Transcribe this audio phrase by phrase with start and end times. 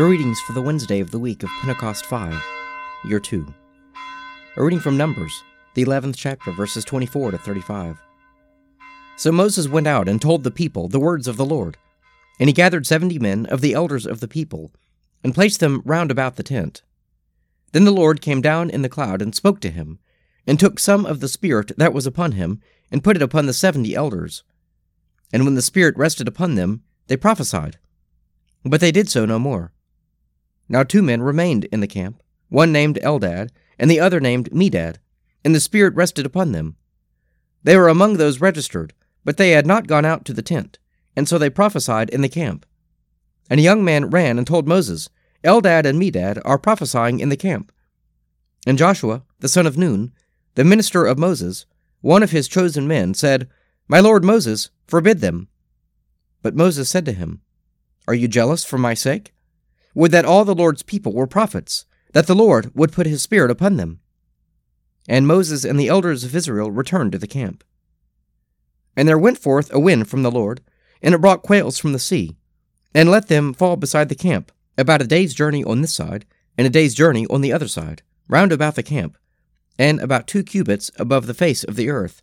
[0.00, 2.42] The readings for the Wednesday of the week of Pentecost 5,
[3.04, 3.54] Year 2.
[4.56, 5.44] A reading from Numbers,
[5.74, 8.00] the 11th chapter, verses 24 to 35.
[9.18, 11.76] So Moses went out and told the people the words of the Lord.
[12.38, 14.72] And he gathered seventy men of the elders of the people,
[15.22, 16.80] and placed them round about the tent.
[17.72, 19.98] Then the Lord came down in the cloud and spoke to him,
[20.46, 23.52] and took some of the Spirit that was upon him, and put it upon the
[23.52, 24.44] seventy elders.
[25.30, 27.76] And when the Spirit rested upon them, they prophesied.
[28.64, 29.74] But they did so no more.
[30.70, 34.96] Now two men remained in the camp, one named Eldad, and the other named Medad,
[35.44, 36.76] and the Spirit rested upon them.
[37.62, 40.78] They were among those registered, but they had not gone out to the tent
[41.16, 42.66] and so they prophesied in the camp.
[43.48, 45.08] And a young man ran and told Moses,
[45.42, 47.72] Eldad and Medad are prophesying in the camp.
[48.66, 50.12] And Joshua, the son of Nun,
[50.54, 51.66] the minister of Moses,
[52.00, 53.48] one of his chosen men, said,
[53.88, 55.48] My lord Moses, forbid them.
[56.42, 57.40] But Moses said to him,
[58.06, 59.34] Are you jealous for my sake?
[59.94, 63.50] Would that all the Lord's people were prophets, that the Lord would put his spirit
[63.50, 64.00] upon them.
[65.08, 67.64] And Moses and the elders of Israel returned to the camp.
[68.96, 70.60] And there went forth a wind from the Lord,
[71.02, 72.36] and it brought quails from the sea,
[72.94, 76.26] and let them fall beside the camp, about a day's journey on this side,
[76.58, 79.16] and a day's journey on the other side, round about the camp,
[79.78, 82.20] and about two cubits above the face of the earth.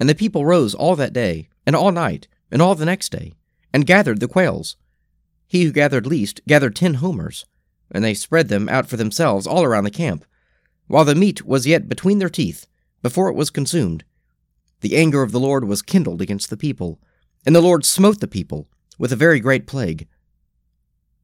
[0.00, 3.32] And the people rose all that day, and all night, and all the next day,
[3.72, 4.76] and gathered the quails.
[5.52, 7.44] He who gathered least gathered ten homers,
[7.90, 10.24] and they spread them out for themselves all around the camp,
[10.86, 12.66] while the meat was yet between their teeth,
[13.02, 14.02] before it was consumed.
[14.80, 17.02] The anger of the Lord was kindled against the people,
[17.44, 18.66] and the Lord smote the people
[18.98, 20.08] with a very great plague.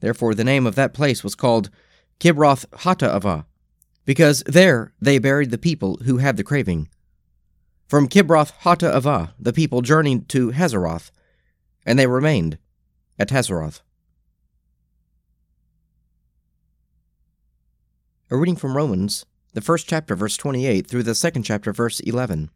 [0.00, 1.68] Therefore the name of that place was called
[2.18, 3.44] Kibroth Hattaavah,
[4.06, 6.88] because there they buried the people who had the craving.
[7.88, 11.10] From Kibroth Hattaavah the people journeyed to Hazeroth,
[11.84, 12.56] and they remained
[13.18, 13.82] at Hazeroth.
[18.30, 22.48] A reading from Romans, the first chapter, verse 28, through the second chapter, verse 11.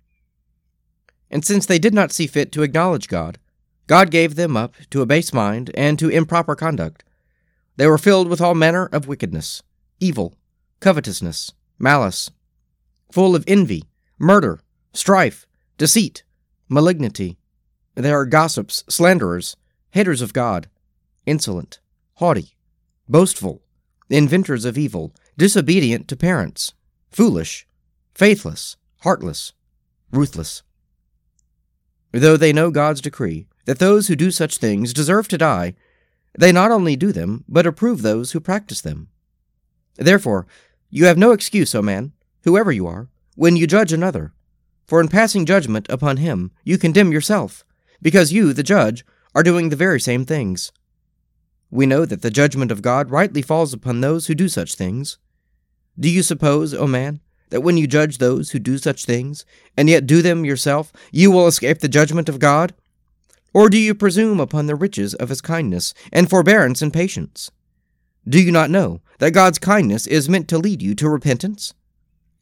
[1.30, 3.38] And since they did not see fit to acknowledge God,
[3.86, 7.04] God gave them up to a base mind and to improper conduct.
[7.76, 9.62] They were filled with all manner of wickedness,
[10.00, 10.38] evil,
[10.80, 12.30] covetousness, malice,
[13.12, 13.84] full of envy,
[14.18, 14.60] murder,
[14.94, 15.46] strife,
[15.76, 16.22] deceit,
[16.70, 17.36] malignity.
[17.94, 19.54] They are gossips, slanderers,
[19.90, 20.70] haters of God,
[21.26, 21.78] insolent,
[22.14, 22.56] haughty,
[23.06, 23.60] boastful,
[24.08, 26.74] inventors of evil, disobedient to parents,
[27.10, 27.64] foolish,
[28.12, 29.52] faithless, heartless,
[30.10, 30.64] ruthless.
[32.10, 35.74] Though they know God's decree, that those who do such things deserve to die,
[36.36, 39.10] they not only do them, but approve those who practice them.
[39.94, 40.48] Therefore,
[40.90, 42.12] you have no excuse, O man,
[42.42, 44.32] whoever you are, when you judge another.
[44.88, 47.64] For in passing judgment upon him, you condemn yourself,
[48.02, 49.04] because you, the judge,
[49.36, 50.72] are doing the very same things.
[51.70, 55.18] We know that the judgment of God rightly falls upon those who do such things.
[55.98, 57.20] Do you suppose, O man,
[57.50, 59.44] that when you judge those who do such things,
[59.76, 62.74] and yet do them yourself, you will escape the judgment of God?
[63.52, 67.50] Or do you presume upon the riches of his kindness, and forbearance and patience?
[68.28, 71.72] Do you not know that God's kindness is meant to lead you to repentance?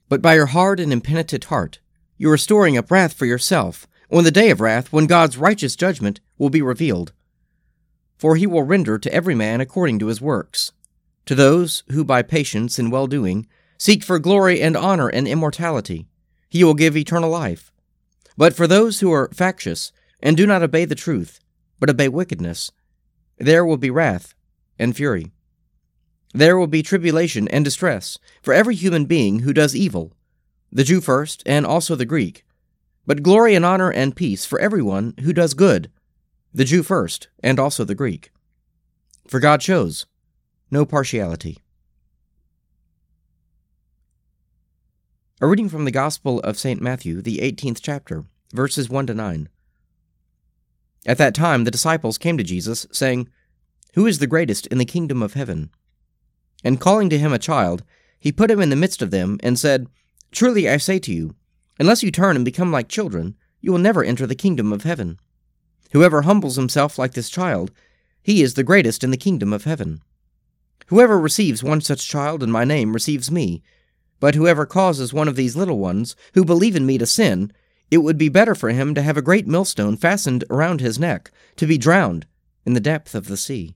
[0.08, 1.78] But by your hard and impenitent heart,
[2.18, 5.76] you are storing up wrath for yourself on the day of wrath when God's righteous
[5.76, 7.12] judgment will be revealed.
[8.18, 10.72] For he will render to every man according to his works.
[11.26, 13.46] To those who by patience and well doing
[13.78, 16.06] seek for glory and honor and immortality,
[16.48, 17.72] he will give eternal life.
[18.36, 21.40] But for those who are factious and do not obey the truth,
[21.80, 22.70] but obey wickedness,
[23.38, 24.34] there will be wrath
[24.78, 25.32] and fury.
[26.32, 30.12] There will be tribulation and distress for every human being who does evil,
[30.70, 32.44] the Jew first, and also the Greek,
[33.06, 35.90] but glory and honor and peace for everyone who does good,
[36.52, 38.30] the Jew first, and also the Greek.
[39.26, 40.06] For God shows
[40.76, 41.56] no partiality.
[45.40, 46.82] A reading from the Gospel of St.
[46.82, 49.48] Matthew, the 18th chapter, verses 1 to 9.
[51.06, 53.30] At that time the disciples came to Jesus, saying,
[53.94, 55.70] Who is the greatest in the kingdom of heaven?
[56.62, 57.82] And calling to him a child,
[58.18, 59.86] he put him in the midst of them, and said,
[60.30, 61.36] Truly I say to you,
[61.80, 65.18] unless you turn and become like children, you will never enter the kingdom of heaven.
[65.92, 67.70] Whoever humbles himself like this child,
[68.22, 70.02] he is the greatest in the kingdom of heaven.
[70.86, 73.62] Whoever receives one such child in my name receives me,
[74.20, 77.52] but whoever causes one of these little ones who believe in me to sin,
[77.90, 81.30] it would be better for him to have a great millstone fastened around his neck,
[81.56, 82.26] to be drowned
[82.64, 83.74] in the depth of the sea.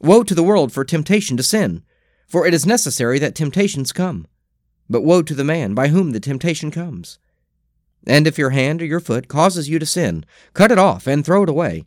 [0.00, 1.82] Woe to the world for temptation to sin,
[2.26, 4.26] for it is necessary that temptations come.
[4.88, 7.18] But woe to the man by whom the temptation comes.
[8.06, 10.24] And if your hand or your foot causes you to sin,
[10.54, 11.84] cut it off and throw it away.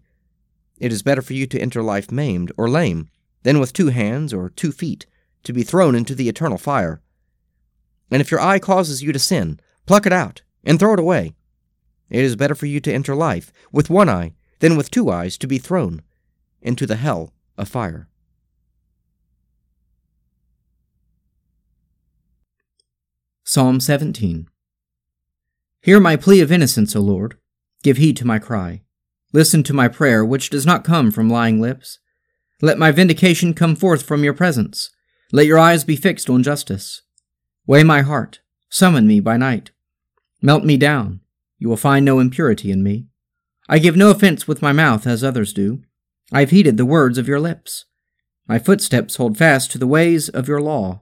[0.78, 3.10] It is better for you to enter life maimed or lame
[3.44, 5.06] than with two hands or two feet
[5.44, 7.02] to be thrown into the eternal fire.
[8.12, 11.36] And if your eye causes you to sin, pluck it out and throw it away.
[12.10, 15.38] It is better for you to enter life with one eye than with two eyes
[15.38, 16.02] to be thrown
[16.62, 18.08] into the hell of fire.
[23.44, 24.48] Psalm 17
[25.82, 27.38] Hear my plea of innocence, O Lord.
[27.84, 28.82] Give heed to my cry.
[29.32, 32.00] Listen to my prayer, which does not come from lying lips.
[32.62, 34.90] Let my vindication come forth from your presence.
[35.32, 37.02] Let your eyes be fixed on justice.
[37.66, 38.42] Weigh my heart.
[38.70, 39.72] Summon me by night.
[40.42, 41.22] Melt me down.
[41.58, 43.08] You will find no impurity in me.
[43.68, 45.84] I give no offense with my mouth as others do.
[46.32, 47.86] I have heeded the words of your lips.
[48.48, 51.02] My footsteps hold fast to the ways of your law.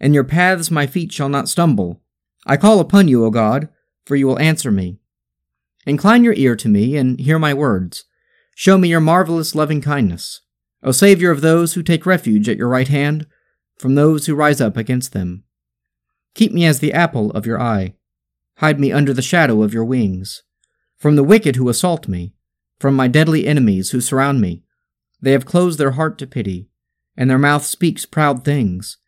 [0.00, 2.02] In your paths my feet shall not stumble.
[2.44, 3.68] I call upon you, O God,
[4.04, 4.98] for you will answer me.
[5.86, 8.04] Incline your ear to me and hear my words.
[8.54, 10.40] Show me your marvelous loving kindness.
[10.82, 13.26] O Savior of those who take refuge at your right hand,
[13.78, 15.44] from those who rise up against them.
[16.34, 17.94] Keep me as the apple of your eye.
[18.56, 20.42] Hide me under the shadow of your wings.
[20.96, 22.34] From the wicked who assault me,
[22.78, 24.62] from my deadly enemies who surround me.
[25.20, 26.68] They have closed their heart to pity,
[27.16, 28.98] and their mouth speaks proud things.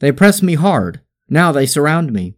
[0.00, 2.36] They press me hard, now they surround me,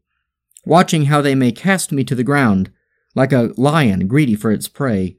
[0.64, 2.70] watching how they may cast me to the ground,
[3.14, 5.16] like a lion greedy for its prey,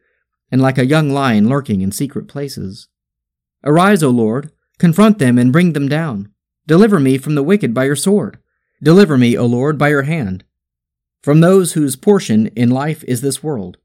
[0.51, 2.87] and like a young lion lurking in secret places.
[3.65, 6.31] Arise, O Lord, confront them and bring them down.
[6.67, 8.37] Deliver me from the wicked by your sword.
[8.81, 10.43] Deliver me, O Lord, by your hand,
[11.21, 13.77] from those whose portion in life is this world,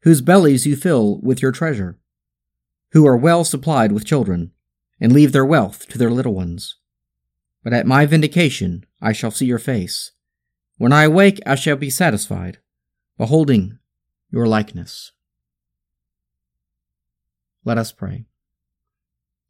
[0.00, 1.98] whose bellies you fill with your treasure,
[2.92, 4.50] who are well supplied with children,
[5.00, 6.76] and leave their wealth to their little ones.
[7.62, 10.12] But at my vindication I shall see your face.
[10.78, 12.58] When I awake, I shall be satisfied,
[13.16, 13.78] beholding
[14.30, 15.12] your likeness.
[17.64, 18.26] Let us pray.